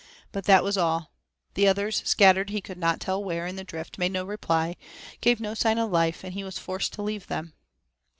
But 0.31 0.45
that 0.45 0.63
was 0.63 0.77
all; 0.79 1.11
the 1.53 1.67
others, 1.67 2.01
scattered 2.07 2.49
he 2.49 2.59
could 2.59 2.79
not 2.79 2.99
tell 2.99 3.23
where 3.23 3.45
in 3.45 3.55
the 3.55 3.63
drift, 3.63 3.99
made 3.99 4.11
no 4.11 4.25
reply, 4.25 4.75
gave 5.21 5.39
no 5.39 5.53
sign 5.53 5.77
of 5.77 5.91
life, 5.91 6.23
and 6.23 6.33
he 6.33 6.43
was 6.43 6.57
forced 6.57 6.93
to 6.93 7.03
leave 7.03 7.27
them. 7.27 7.53